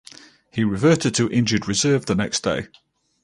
[0.49, 2.65] He reverted to injured reserve the next day.